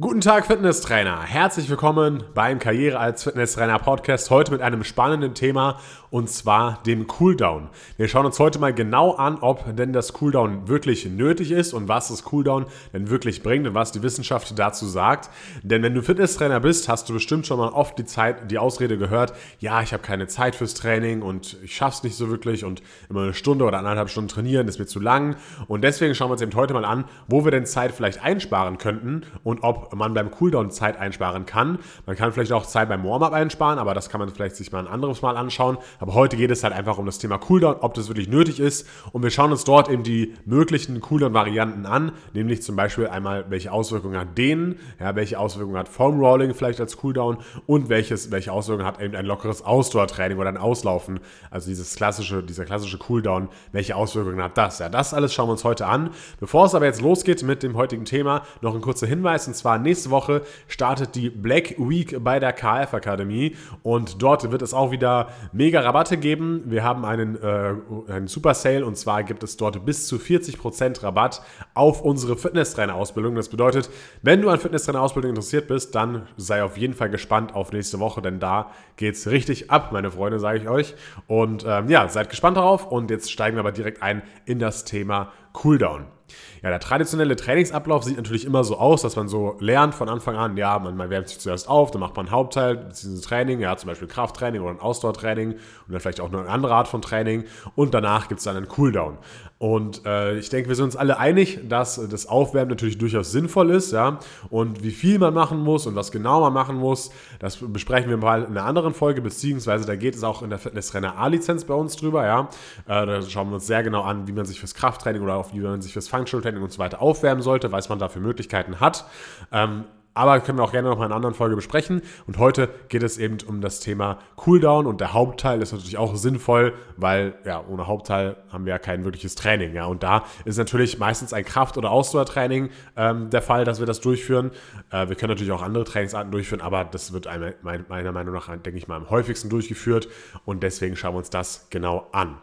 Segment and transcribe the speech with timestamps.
[0.00, 1.24] Guten Tag, Fitnesstrainer.
[1.24, 4.30] Herzlich willkommen beim Karriere als Fitnesstrainer Podcast.
[4.30, 7.68] Heute mit einem spannenden Thema und zwar dem Cooldown.
[7.96, 11.88] Wir schauen uns heute mal genau an, ob denn das Cooldown wirklich nötig ist und
[11.88, 15.30] was das Cooldown denn wirklich bringt und was die Wissenschaft dazu sagt.
[15.64, 18.98] Denn wenn du Fitnesstrainer bist, hast du bestimmt schon mal oft die Zeit, die Ausrede
[18.98, 22.82] gehört, ja, ich habe keine Zeit fürs Training und ich schaff's nicht so wirklich und
[23.10, 25.34] immer eine Stunde oder anderthalb Stunden trainieren ist mir zu lang.
[25.66, 28.78] Und deswegen schauen wir uns eben heute mal an, wo wir denn Zeit vielleicht einsparen
[28.78, 31.78] könnten und ob man beim Cooldown Zeit einsparen kann.
[32.06, 34.80] Man kann vielleicht auch Zeit beim Warm-up einsparen, aber das kann man vielleicht sich mal
[34.80, 35.78] ein anderes Mal anschauen.
[36.00, 38.86] Aber heute geht es halt einfach um das Thema Cooldown, ob das wirklich nötig ist.
[39.12, 43.72] Und wir schauen uns dort eben die möglichen Cooldown-Varianten an, nämlich zum Beispiel einmal, welche
[43.72, 48.52] Auswirkungen hat Dehnen, ja, welche Auswirkungen hat Foam Rolling vielleicht als Cooldown und welches, welche
[48.52, 53.48] Auswirkungen hat eben ein lockeres Ausdauertraining oder ein Auslaufen, also dieses klassische, dieser klassische Cooldown,
[53.72, 54.78] welche Auswirkungen hat das?
[54.78, 56.10] Ja, das alles schauen wir uns heute an.
[56.40, 59.77] Bevor es aber jetzt losgeht mit dem heutigen Thema, noch ein kurzer Hinweis und zwar
[59.82, 64.90] nächste Woche startet die Black Week bei der KF Akademie und dort wird es auch
[64.90, 66.62] wieder mega Rabatte geben.
[66.66, 67.74] Wir haben einen, äh,
[68.12, 71.42] einen Super Sale und zwar gibt es dort bis zu 40% Rabatt
[71.74, 73.34] auf unsere Fitnesstrainer-Ausbildung.
[73.34, 73.90] Das bedeutet,
[74.22, 78.22] wenn du an Fitnesstrainer-Ausbildung interessiert bist, dann sei auf jeden Fall gespannt auf nächste Woche,
[78.22, 80.94] denn da geht es richtig ab, meine Freunde, sage ich euch.
[81.26, 84.84] Und ähm, ja, seid gespannt darauf und jetzt steigen wir aber direkt ein in das
[84.84, 86.17] Thema Cooldown.
[86.62, 90.36] Ja, der traditionelle Trainingsablauf sieht natürlich immer so aus, dass man so lernt von Anfang
[90.36, 93.60] an, ja, man, man wärmt sich zuerst auf, dann macht man ein Hauptteil, beziehungsweise Training,
[93.60, 97.02] ja, zum Beispiel Krafttraining oder ein Ausdauertraining und dann vielleicht auch eine andere Art von
[97.02, 99.18] Training und danach gibt es dann einen Cooldown.
[99.58, 103.70] Und äh, ich denke, wir sind uns alle einig, dass das Aufwärmen natürlich durchaus sinnvoll
[103.70, 104.20] ist, ja.
[104.50, 108.18] Und wie viel man machen muss und was genau man machen muss, das besprechen wir
[108.18, 111.74] mal in einer anderen Folge, beziehungsweise da geht es auch in der Fitnesstrainer A-Lizenz bei
[111.74, 112.48] uns drüber, ja.
[112.86, 115.52] Äh, da schauen wir uns sehr genau an, wie man sich fürs Krafttraining oder auf
[115.52, 118.20] wie man sich fürs Functional Training und so weiter aufwärmen sollte, was man da für
[118.20, 119.06] Möglichkeiten hat.
[119.50, 119.84] Ähm,
[120.18, 122.02] aber können wir auch gerne noch mal in einer anderen Folge besprechen.
[122.26, 126.16] Und heute geht es eben um das Thema Cooldown und der Hauptteil ist natürlich auch
[126.16, 129.74] sinnvoll, weil ja, ohne Hauptteil haben wir ja kein wirkliches Training.
[129.74, 129.86] Ja.
[129.86, 134.00] Und da ist natürlich meistens ein Kraft- oder Ausdauertraining ähm, der Fall, dass wir das
[134.00, 134.50] durchführen.
[134.90, 137.28] Äh, wir können natürlich auch andere Trainingsarten durchführen, aber das wird
[137.62, 140.08] meiner Meinung nach, denke ich mal, am häufigsten durchgeführt.
[140.44, 142.38] Und deswegen schauen wir uns das genau an.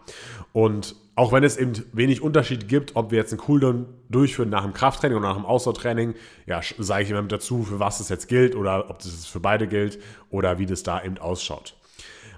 [0.53, 4.63] Und auch wenn es eben wenig Unterschied gibt, ob wir jetzt einen Cooldown durchführen nach
[4.63, 6.13] dem Krafttraining oder nach dem Ausdauertraining,
[6.45, 9.39] ja, sage ich immer mit dazu, für was es jetzt gilt oder ob das für
[9.39, 9.99] beide gilt
[10.29, 11.75] oder wie das da eben ausschaut.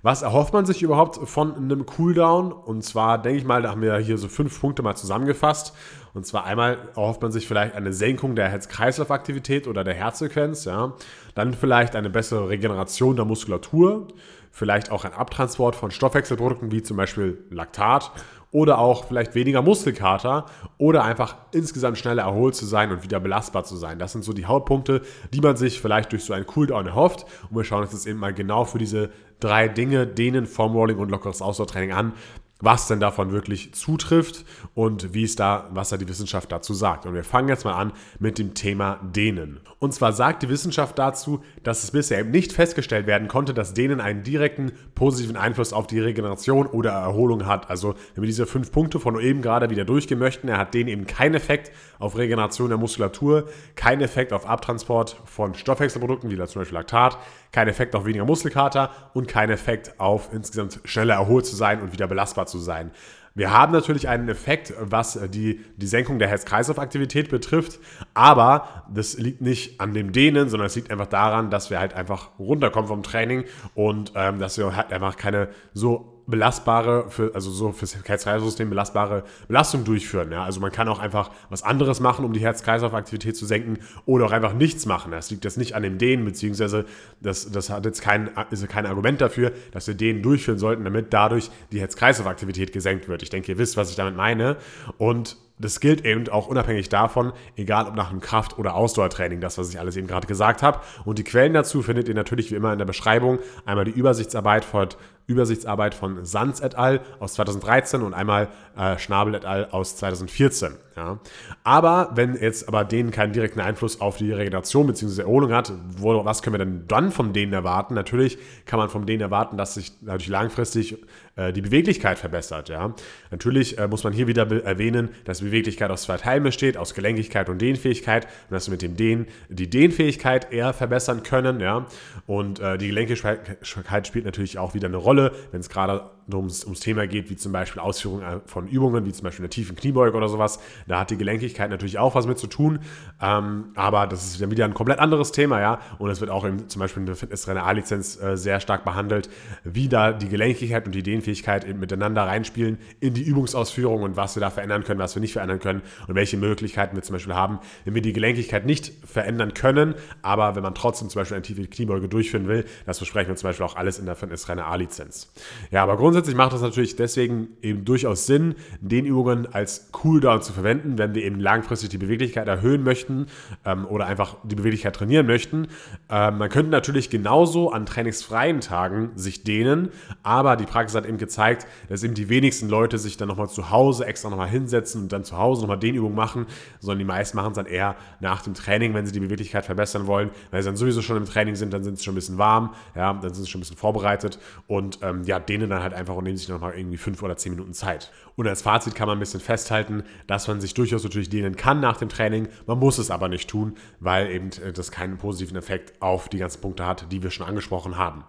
[0.03, 2.51] Was erhofft man sich überhaupt von einem Cooldown?
[2.51, 5.73] Und zwar denke ich mal, da haben wir hier so fünf Punkte mal zusammengefasst.
[6.13, 10.93] Und zwar einmal erhofft man sich vielleicht eine Senkung der Herz-Kreislauf-Aktivität oder der Herzfrequenz, ja.
[11.35, 14.07] Dann vielleicht eine bessere Regeneration der Muskulatur,
[14.51, 18.11] vielleicht auch ein Abtransport von Stoffwechselprodukten wie zum Beispiel Laktat
[18.57, 20.47] oder auch vielleicht weniger Muskelkater
[20.79, 23.99] oder einfach insgesamt schneller erholt zu sein und wieder belastbar zu sein.
[23.99, 27.27] Das sind so die Hauptpunkte, die man sich vielleicht durch so einen Cooldown erhofft.
[27.51, 31.11] Und wir schauen uns jetzt eben mal genau für diese drei Dinge, denen Formrolling und
[31.11, 32.13] lockeres Ausdauertraining an,
[32.59, 37.05] was denn davon wirklich zutrifft und wie es da, was da die Wissenschaft dazu sagt.
[37.05, 39.59] Und wir fangen jetzt mal an mit dem Thema Dehnen.
[39.79, 43.73] Und zwar sagt die Wissenschaft dazu, dass es bisher eben nicht festgestellt werden konnte, dass
[43.73, 47.69] Dehnen einen direkten positiven Einfluss auf die Regeneration oder Erholung hat.
[47.69, 50.89] Also wenn wir diese fünf Punkte von eben gerade wieder durchgehen möchten, er hat Dehnen
[50.89, 56.61] eben keinen Effekt auf Regeneration der Muskulatur, keinen Effekt auf Abtransport von Stoffwechselprodukten, wie zum
[56.61, 57.17] Beispiel Laktat,
[57.51, 61.93] keinen Effekt auf weniger Muskelkater und keinen Effekt auf insgesamt schneller erholt zu sein und
[61.93, 62.91] wieder belastbar zu sein.
[63.37, 67.79] Wir haben natürlich einen Effekt, was die, die Senkung der Herz-Kreislauf-Aktivität betrifft,
[68.15, 71.93] aber das liegt nicht an dem Dehnen, sondern es liegt einfach daran, dass wir halt
[71.93, 73.43] einfach runterkommen vom Training
[73.75, 79.23] und ähm, dass wir halt einfach keine so belastbare, für, also so fürs Herz-Kreislauf-System belastbare
[79.47, 80.31] Belastung durchführen.
[80.31, 80.43] Ja?
[80.43, 84.31] Also man kann auch einfach was anderes machen, um die Herz-Kreislauf-Aktivität zu senken oder auch
[84.31, 85.11] einfach nichts machen.
[85.11, 86.85] Das liegt jetzt nicht an dem Dehnen, beziehungsweise
[87.21, 91.13] das, das hat jetzt kein, ist kein Argument dafür, dass wir Dehnen durchführen sollten, damit
[91.13, 93.23] dadurch die Herz-Kreislauf-Aktivität gesenkt wird.
[93.23, 94.57] Ich denke, ihr wisst, was ich damit meine.
[94.97, 99.57] Und das gilt eben auch unabhängig davon, egal ob nach einem Kraft- oder Ausdauertraining, das,
[99.57, 100.81] was ich alles eben gerade gesagt habe.
[101.03, 103.39] Und die Quellen dazu findet ihr natürlich wie immer in der Beschreibung.
[103.65, 104.89] Einmal die Übersichtsarbeit von
[105.27, 107.01] Übersichtsarbeit von Sanz et al.
[107.19, 108.47] aus 2013 und einmal
[108.77, 109.67] äh, Schnabel et al.
[109.71, 110.75] aus 2014.
[110.95, 111.19] Ja.
[111.63, 115.21] Aber wenn jetzt aber denen keinen direkten Einfluss auf die Regeneration bzw.
[115.21, 117.93] Erholung hat, wo, was können wir denn dann von denen erwarten?
[117.93, 120.97] Natürlich kann man von denen erwarten, dass sich natürlich langfristig
[121.35, 122.69] äh, die Beweglichkeit verbessert.
[122.69, 122.95] Ja.
[123.29, 127.49] Natürlich äh, muss man hier wieder erwähnen, dass Beweglichkeit aus zwei Teilen besteht, aus Gelenkigkeit
[127.49, 131.59] und Dehnfähigkeit und dass wir mit dem Dehnen die Dehnfähigkeit eher verbessern können.
[131.59, 131.85] Ja.
[132.25, 136.63] Und äh, die Gelenkigkeit spielt natürlich auch wieder eine Rolle Rolle, wenn es gerade ums,
[136.63, 139.75] ums Thema geht, wie zum Beispiel Ausführung äh, von Übungen, wie zum Beispiel eine tiefen
[139.75, 140.59] Kniebeuge oder sowas.
[140.87, 142.79] Da hat die Gelenkigkeit natürlich auch was mit zu tun.
[143.21, 145.79] Ähm, aber das ist dann wieder ein komplett anderes Thema, ja.
[145.97, 149.29] Und es wird auch im, zum Beispiel in der Fitnesstrainer A-Lizenz äh, sehr stark behandelt,
[149.63, 154.35] wie da die Gelenkigkeit und die Dehnfähigkeit eben miteinander reinspielen in die Übungsausführung und was
[154.35, 157.33] wir da verändern können, was wir nicht verändern können und welche Möglichkeiten wir zum Beispiel
[157.33, 161.43] haben, wenn wir die Gelenkigkeit nicht verändern können, aber wenn man trotzdem zum Beispiel eine
[161.43, 165.31] tiefe Kniebeuge durchführen will, das besprechen wir zum Beispiel auch alles in der Fitnesstrainer A-Lizenz.
[165.71, 170.53] Ja, aber grundsätzlich macht das natürlich deswegen eben durchaus Sinn, den Übungen als Cooldown zu
[170.53, 173.27] verwenden, wenn wir eben langfristig die Beweglichkeit erhöhen möchten
[173.65, 175.67] ähm, oder einfach die Beweglichkeit trainieren möchten.
[176.09, 179.89] Ähm, man könnte natürlich genauso an trainingsfreien Tagen sich dehnen,
[180.23, 183.69] aber die Praxis hat eben gezeigt, dass eben die wenigsten Leute sich dann nochmal zu
[183.69, 186.45] Hause extra nochmal hinsetzen und dann zu Hause nochmal Dehnübungen machen,
[186.79, 190.07] sondern die meisten machen es dann eher nach dem Training, wenn sie die Beweglichkeit verbessern
[190.07, 192.37] wollen, weil sie dann sowieso schon im Training sind, dann sind sie schon ein bisschen
[192.37, 195.93] warm, ja, dann sind sie schon ein bisschen vorbereitet und ähm, ja, dehnen dann halt
[195.93, 198.11] einfach und nehmen sich nochmal irgendwie fünf oder zehn Minuten Zeit.
[198.35, 201.79] Und als Fazit kann man ein bisschen festhalten, dass man sich durchaus natürlich dehnen kann
[201.79, 205.57] nach dem Training, man muss es aber nicht tun, weil eben äh, das keinen positiven
[205.57, 208.23] Effekt auf die ganzen Punkte hat, die wir schon angesprochen haben.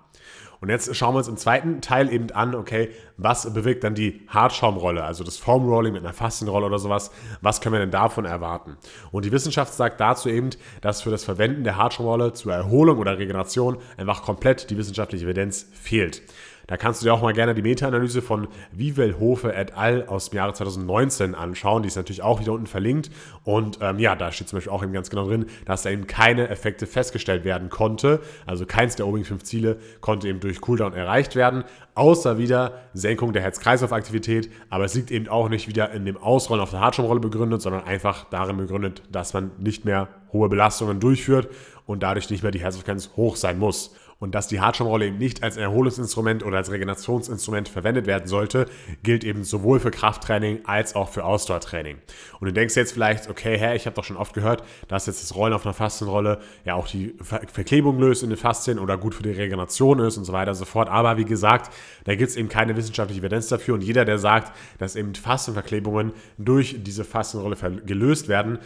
[0.60, 4.22] Und jetzt schauen wir uns im zweiten Teil eben an, okay, was bewirkt dann die
[4.28, 8.24] Hartschaumrolle, also das Foam Rolling mit einer Faszienrolle oder sowas, was können wir denn davon
[8.24, 8.76] erwarten?
[9.12, 13.18] Und die Wissenschaft sagt dazu eben, dass für das Verwenden der Hartschaumrolle zur Erholung oder
[13.18, 16.22] Regeneration einfach komplett die wissenschaftliche Evidenz fehlt.
[16.68, 20.04] Da kannst du dir auch mal gerne die Meta-Analyse von Wiewel-Hofe et al.
[20.06, 21.82] aus dem Jahre 2019 anschauen.
[21.82, 23.10] Die ist natürlich auch wieder unten verlinkt.
[23.42, 26.06] Und ähm, ja, da steht zum Beispiel auch eben ganz genau drin, dass da eben
[26.06, 28.20] keine Effekte festgestellt werden konnte.
[28.44, 33.32] Also keins der obigen fünf Ziele konnte eben durch Cooldown erreicht werden, außer wieder Senkung
[33.32, 34.50] der Herz-Kreislauf-Aktivität.
[34.68, 37.84] Aber es liegt eben auch nicht wieder in dem Ausrollen auf der Hartschirmrolle begründet, sondern
[37.84, 41.48] einfach darin begründet, dass man nicht mehr hohe Belastungen durchführt
[41.86, 45.42] und dadurch nicht mehr die Herzfrequenz hoch sein muss und dass die Hartschirmrolle eben nicht
[45.42, 48.66] als Erholungsinstrument oder als Regenerationsinstrument verwendet werden sollte,
[49.02, 51.98] gilt eben sowohl für Krafttraining als auch für Ausdauertraining.
[52.40, 55.22] Und du denkst jetzt vielleicht, okay, hä, ich habe doch schon oft gehört, dass jetzt
[55.22, 58.98] das Rollen auf einer Faszienrolle ja auch die Ver Verklebung löst in den Faszien oder
[58.98, 60.88] gut für die Regeneration ist und so weiter und so fort.
[60.88, 61.72] Aber wie gesagt,
[62.04, 66.12] da gibt es eben keine wissenschaftliche Evidenz dafür und jeder, der sagt, dass eben Faszienverklebungen
[66.38, 67.56] durch diese Faszienrolle
[67.86, 68.58] gelöst werden,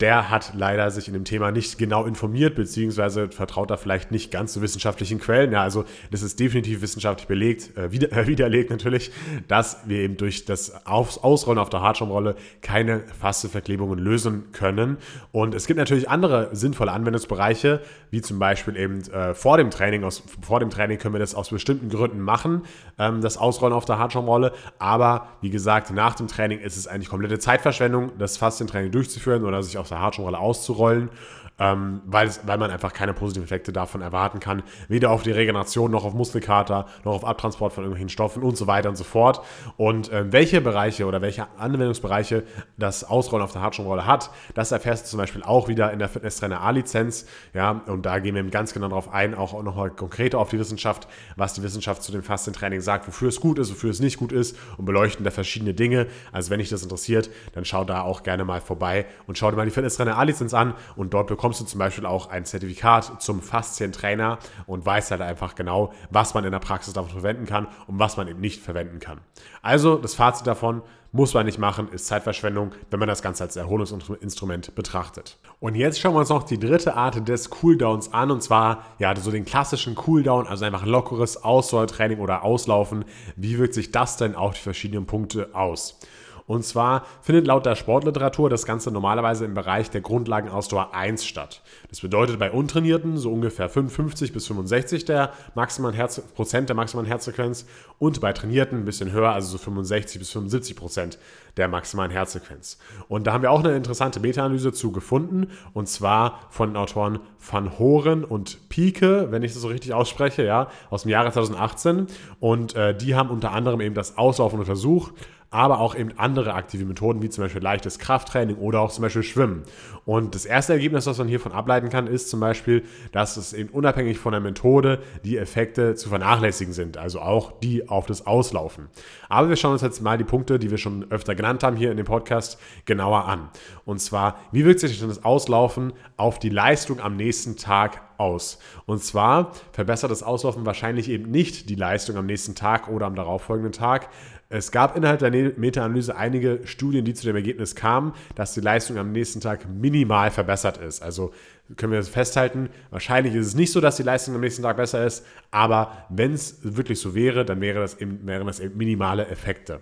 [0.00, 4.32] der hat leider sich in dem Thema nicht genau informiert, beziehungsweise vertraut da vielleicht nicht
[4.32, 5.52] ganz zu wissenschaftlichen Quellen.
[5.52, 9.12] Ja, also das ist definitiv wissenschaftlich belegt, äh, wieder, äh, widerlegt natürlich,
[9.46, 14.98] dass wir eben durch das Aus Ausrollen auf der Hartschaumrolle keine Fasseverklebungen lösen können.
[15.30, 17.80] Und es gibt natürlich andere sinnvolle Anwendungsbereiche,
[18.10, 20.02] wie zum Beispiel eben äh, vor dem Training.
[20.02, 22.62] Aus, vor dem Training können wir das aus bestimmten Gründen machen,
[22.98, 24.52] ähm, das Ausrollen auf der Hartschaumrolle.
[24.80, 29.62] Aber wie gesagt, nach dem Training ist es eigentlich komplette Zeitverschwendung, das Faszientraining durchzuführen oder
[29.62, 31.10] sich auf der Hartschale auszurollen,
[31.58, 34.62] ähm, weil, es, weil man einfach keine positiven Effekte davon erwarten kann.
[34.88, 38.66] Weder auf die Regeneration, noch auf Muskelkater, noch auf Abtransport von irgendwelchen Stoffen und so
[38.66, 39.40] weiter und so fort.
[39.76, 42.44] Und äh, welche Bereiche oder welche Anwendungsbereiche
[42.76, 46.08] das Ausrollen auf der Hartschirmrolle hat, das erfährst du zum Beispiel auch wieder in der
[46.08, 47.26] Fitnesstrainer A-Lizenz.
[47.52, 51.06] Ja, und da gehen wir ganz genau darauf ein, auch nochmal konkreter auf die Wissenschaft,
[51.36, 54.32] was die Wissenschaft zu dem Fastentraining sagt, wofür es gut ist, wofür es nicht gut
[54.32, 56.08] ist und beleuchten da verschiedene Dinge.
[56.32, 59.56] Also wenn dich das interessiert, dann schau da auch gerne mal vorbei und schau dir
[59.56, 63.20] mal die Fitnesstrainer A-Lizenz an und dort bekommst bekommst du zum Beispiel auch ein Zertifikat
[63.20, 67.66] zum Faszientrainer und weißt halt einfach genau, was man in der Praxis davon verwenden kann
[67.86, 69.20] und was man eben nicht verwenden kann.
[69.60, 70.80] Also das Fazit davon,
[71.12, 75.36] muss man nicht machen, ist Zeitverschwendung, wenn man das Ganze als Erholungsinstrument betrachtet.
[75.60, 79.14] Und jetzt schauen wir uns noch die dritte Art des Cooldowns an und zwar ja
[79.14, 83.04] so den klassischen Cooldown, also einfach lockeres Ausdauertraining oder Auslaufen.
[83.36, 86.00] Wie wirkt sich das denn auf die verschiedenen Punkte aus?
[86.46, 91.62] Und zwar findet laut der Sportliteratur das Ganze normalerweise im Bereich der Grundlagenausdauer 1 statt.
[91.88, 97.08] Das bedeutet bei Untrainierten so ungefähr 55 bis 65 der maximalen Herz Prozent der maximalen
[97.08, 97.66] Herzfrequenz
[97.98, 101.18] und bei Trainierten ein bisschen höher, also so 65 bis 75 Prozent
[101.56, 102.78] der maximalen Herzfrequenz.
[103.08, 107.20] Und da haben wir auch eine interessante Meta-Analyse zu gefunden und zwar von den Autoren
[107.38, 112.06] Van Horen und Pieke, wenn ich das so richtig ausspreche, ja, aus dem Jahre 2018.
[112.40, 115.14] Und äh, die haben unter anderem eben das Auslaufen untersucht
[115.54, 119.22] aber auch eben andere aktive Methoden, wie zum Beispiel leichtes Krafttraining oder auch zum Beispiel
[119.22, 119.62] Schwimmen.
[120.04, 122.82] Und das erste Ergebnis, was man hiervon ableiten kann, ist zum Beispiel,
[123.12, 127.88] dass es eben unabhängig von der Methode die Effekte zu vernachlässigen sind, also auch die
[127.88, 128.88] auf das Auslaufen.
[129.28, 131.92] Aber wir schauen uns jetzt mal die Punkte, die wir schon öfter genannt haben hier
[131.92, 133.48] in dem Podcast, genauer an.
[133.84, 138.58] Und zwar, wie wirkt sich denn das Auslaufen auf die Leistung am nächsten Tag aus.
[138.86, 143.14] Und zwar verbessert das Auslaufen wahrscheinlich eben nicht die Leistung am nächsten Tag oder am
[143.14, 144.08] darauffolgenden Tag,
[144.56, 148.98] Es gab innerhalb der Meta-Analyse einige Studien, die zu dem Ergebnis kamen, dass die Leistung
[148.98, 151.02] am nächsten Tag minimal verbessert ist.
[151.02, 151.32] Also
[151.76, 155.04] können wir festhalten, wahrscheinlich ist es nicht so, dass die Leistung am nächsten Tag besser
[155.04, 159.26] ist, aber wenn es wirklich so wäre, dann wäre das eben, wären das eben minimale
[159.26, 159.80] Effekte.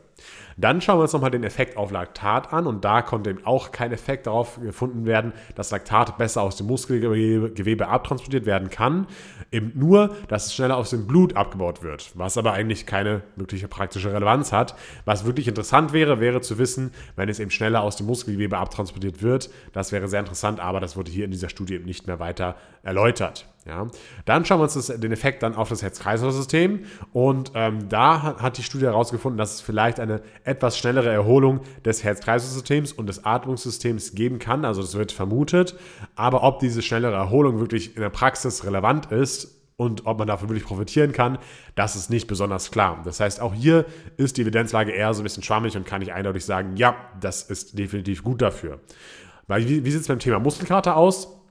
[0.57, 3.73] Dann schauen wir uns nochmal den Effekt auf Laktat an und da konnte eben auch
[3.73, 9.07] kein Effekt darauf gefunden werden, dass Laktat besser aus dem Muskelgewebe abtransportiert werden kann.
[9.51, 13.69] Eben nur, dass es schneller aus dem Blut abgebaut wird, was aber eigentlich keine wirkliche
[13.69, 14.75] praktische Relevanz hat.
[15.05, 19.23] Was wirklich interessant wäre, wäre zu wissen, wenn es eben schneller aus dem Muskelgewebe abtransportiert
[19.23, 19.51] wird.
[19.73, 22.57] Das wäre sehr interessant, aber das wurde hier in dieser Studie eben nicht mehr weiter
[22.83, 23.47] erläutert.
[23.65, 23.87] Ja.
[24.25, 26.81] Dann schauen wir uns das, den Effekt dann auf das Herz-Kreislauf-System
[27.13, 32.03] und ähm, da hat, die Studie herausgefunden, dass es vielleicht eine etwas schnellere Erholung des
[32.03, 34.65] Herz-Kreislauf-Systems und des Atmungssystems geben kann.
[34.65, 35.77] Also das wird vermutet,
[36.17, 40.49] aber ob diese schnellere Erholung wirklich in der Praxis relevant ist und ob man davon
[40.49, 41.39] wirklich profitieren kann,
[41.77, 43.01] das ist nicht besonders klar.
[43.05, 43.85] Das heißt, auch hier
[44.17, 47.43] ist die Evidenzlage eher so ein bisschen schwammig und kann ich eindeutig sagen, ja, das
[47.43, 48.81] ist definitiv gut dafür.
[49.47, 51.42] Weil wie, wie sieht es beim Thema Muskelkater aus?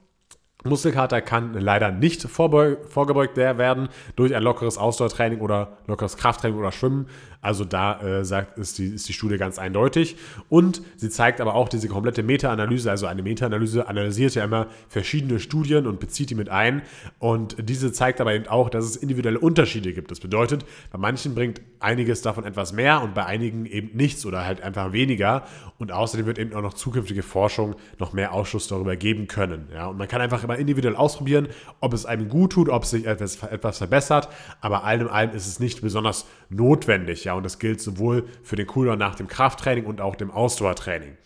[0.64, 7.06] Muskelkater kann leider nicht vorgebeugt werden durch ein lockeres Ausdauertraining oder lockeres Krafttraining oder Schwimmen.
[7.42, 10.16] Also da äh, sagt, ist, die, ist die Studie ganz eindeutig.
[10.48, 15.40] Und sie zeigt aber auch diese komplette Meta-Analyse, also eine Meta-Analyse analysiert ja immer verschiedene
[15.40, 16.82] Studien und bezieht die mit ein.
[17.18, 20.12] Und diese zeigt aber eben auch, dass es individuelle Unterschiede gibt.
[20.12, 24.44] Das bedeutet, bei manchen bringt einiges davon etwas mehr und bei einigen eben nichts oder
[24.44, 25.42] halt einfach weniger.
[25.78, 29.66] Und außerdem wird eben auch noch zukünftige Forschung noch mehr Ausschuss darüber geben können.
[29.74, 29.86] Ja?
[29.86, 31.48] Und man kann einfach immer individuell ausprobieren,
[31.80, 34.28] ob es einem gut tut, ob sich etwas, etwas verbessert.
[34.60, 37.24] Aber allem in allem ist es nicht besonders notwendig.
[37.24, 37.34] Ja?
[37.34, 41.16] und das gilt sowohl für den Cooldown nach dem Krafttraining und auch dem Ausdauertraining.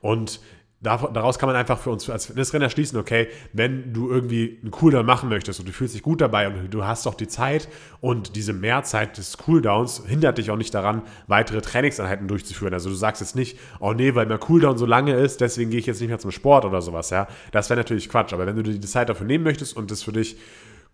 [0.00, 0.40] Und
[0.82, 5.06] daraus kann man einfach für uns als Fitnesstrainer schließen, okay, wenn du irgendwie einen Cooldown
[5.06, 7.68] machen möchtest und du fühlst dich gut dabei und du hast doch die Zeit
[8.00, 12.74] und diese Mehrzeit des Cooldowns hindert dich auch nicht daran, weitere Trainingseinheiten durchzuführen.
[12.74, 15.78] Also du sagst jetzt nicht, oh nee, weil mein Cooldown so lange ist, deswegen gehe
[15.78, 17.28] ich jetzt nicht mehr zum Sport oder sowas, ja.
[17.52, 20.02] Das wäre natürlich Quatsch, aber wenn du dir die Zeit dafür nehmen möchtest und das
[20.02, 20.36] für dich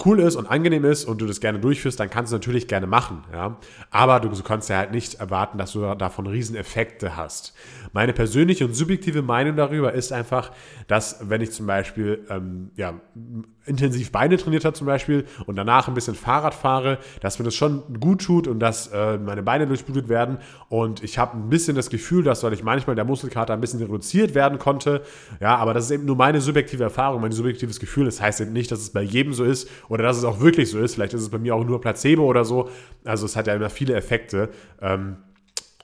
[0.04, 2.86] cool ist und angenehm ist und du das gerne durchführst, dann kannst du natürlich gerne
[2.86, 3.24] machen.
[3.32, 3.58] Ja?
[3.90, 7.52] Aber du kannst ja halt nicht erwarten, dass du davon Rieseneffekte hast.
[7.92, 10.52] Meine persönliche und subjektive Meinung darüber ist einfach,
[10.86, 13.00] dass wenn ich zum Beispiel ähm, ja,
[13.68, 17.54] intensiv Beine trainiert habe zum Beispiel und danach ein bisschen Fahrrad fahre, dass mir das
[17.54, 21.76] schon gut tut und dass äh, meine Beine durchblutet werden und ich habe ein bisschen
[21.76, 25.02] das Gefühl, dass dadurch manchmal der Muskelkater ein bisschen reduziert werden konnte.
[25.40, 28.04] Ja, aber das ist eben nur meine subjektive Erfahrung, mein subjektives Gefühl.
[28.04, 30.70] Das heißt eben nicht, dass es bei jedem so ist oder dass es auch wirklich
[30.70, 30.94] so ist.
[30.94, 32.68] Vielleicht ist es bei mir auch nur Placebo oder so.
[33.04, 34.50] Also es hat ja immer viele Effekte.
[34.80, 35.16] Ähm,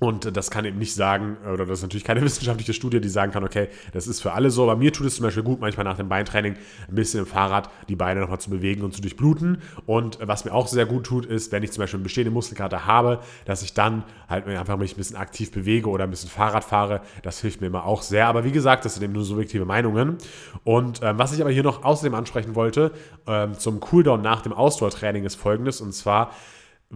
[0.07, 3.33] und das kann eben nicht sagen, oder das ist natürlich keine wissenschaftliche Studie, die sagen
[3.33, 4.63] kann, okay, das ist für alle so.
[4.63, 6.55] Aber mir tut es zum Beispiel gut, manchmal nach dem Beintraining
[6.89, 9.59] ein bisschen im Fahrrad die Beine nochmal zu bewegen und zu durchbluten.
[9.87, 12.87] Und was mir auch sehr gut tut, ist, wenn ich zum Beispiel eine bestehende Muskelkater
[12.87, 16.65] habe, dass ich dann halt einfach mich ein bisschen aktiv bewege oder ein bisschen Fahrrad
[16.65, 17.01] fahre.
[17.23, 18.27] Das hilft mir immer auch sehr.
[18.27, 20.19] Aber wie gesagt, das sind eben nur subjektive Meinungen.
[20.65, 22.93] Und ähm, was ich aber hier noch außerdem ansprechen wollte,
[23.27, 25.81] ähm, zum Cooldown nach dem Ausdauertraining ist folgendes.
[25.81, 26.31] Und zwar,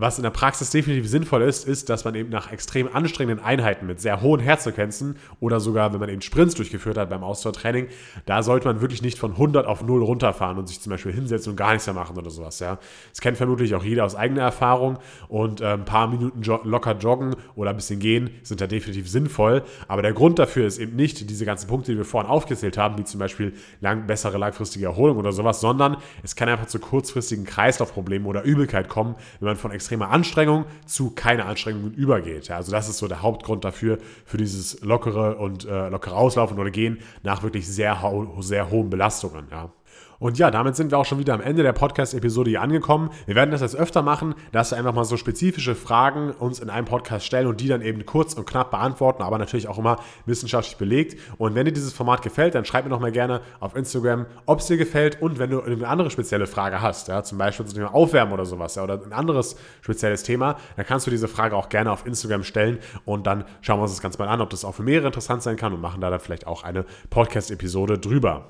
[0.01, 3.87] was in der Praxis definitiv sinnvoll ist, ist, dass man eben nach extrem anstrengenden Einheiten
[3.87, 7.89] mit sehr hohen Herzfrequenzen oder sogar, wenn man eben Sprints durchgeführt hat beim Ausdauertraining,
[8.25, 11.51] da sollte man wirklich nicht von 100 auf 0 runterfahren und sich zum Beispiel hinsetzen
[11.51, 12.61] und gar nichts mehr machen oder sowas.
[12.61, 12.79] Ja.
[13.11, 16.97] Das kennt vermutlich auch jeder aus eigener Erfahrung und äh, ein paar Minuten jo locker
[16.97, 19.63] joggen oder ein bisschen gehen sind da definitiv sinnvoll.
[19.89, 22.99] Aber der Grund dafür ist eben nicht diese ganzen Punkte, die wir vorhin aufgezählt haben,
[22.99, 27.45] wie zum Beispiel lang, bessere langfristige Erholung oder sowas, sondern es kann einfach zu kurzfristigen
[27.45, 32.49] Kreislaufproblemen oder Übelkeit kommen, wenn man von extrem extreme Anstrengung zu keine Anstrengungen übergeht.
[32.49, 36.59] Ja, also das ist so der Hauptgrund dafür, für dieses lockere und äh, lockere Auslaufen
[36.59, 37.99] oder Gehen nach wirklich sehr,
[38.41, 39.47] sehr hohen Belastungen.
[39.51, 39.71] Ja.
[40.19, 43.11] Und ja, damit sind wir auch schon wieder am Ende der Podcast-Episode hier angekommen.
[43.27, 46.71] Wir werden das jetzt öfter machen, dass wir einfach mal so spezifische Fragen uns in
[46.71, 49.99] einem Podcast stellen und die dann eben kurz und knapp beantworten, aber natürlich auch immer
[50.27, 51.21] wissenschaftlich belegt.
[51.39, 54.61] Und wenn dir dieses Format gefällt, dann schreib mir noch mal gerne auf Instagram, ob
[54.61, 57.77] es dir gefällt und wenn du eine andere spezielle Frage hast, ja, zum Beispiel zum
[57.77, 61.57] Thema Aufwärmen oder sowas, ja, oder ein anderes spezielles Thema, dann kannst du diese Frage
[61.57, 64.51] auch gerne auf Instagram stellen und dann schauen wir uns das Ganze mal an, ob
[64.51, 67.99] das auch für mehrere interessant sein kann und machen da dann vielleicht auch eine Podcast-Episode
[67.99, 68.47] drüber.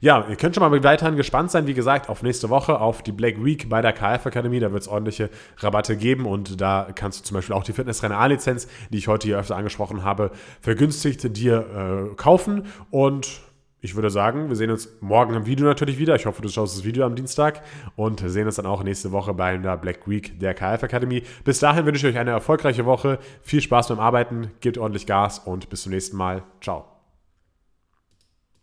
[0.00, 3.02] Ja, ihr könnt schon mal weiterhin kann gespannt sein, wie gesagt, auf nächste Woche, auf
[3.02, 4.60] die Black Week bei der KF Akademie.
[4.60, 5.28] Da wird es ordentliche
[5.58, 9.26] Rabatte geben und da kannst du zum Beispiel auch die Fitnesstrainer A-Lizenz, die ich heute
[9.26, 10.30] hier öfter angesprochen habe,
[10.62, 12.64] vergünstigt dir äh, kaufen.
[12.90, 13.42] Und
[13.82, 16.14] ich würde sagen, wir sehen uns morgen im Video natürlich wieder.
[16.14, 17.62] Ich hoffe, du schaust das Video am Dienstag
[17.94, 21.24] und sehen uns dann auch nächste Woche bei der Black Week der KF Akademie.
[21.44, 23.18] Bis dahin wünsche ich euch eine erfolgreiche Woche.
[23.42, 26.42] Viel Spaß beim Arbeiten, gebt ordentlich Gas und bis zum nächsten Mal.
[26.62, 26.91] Ciao.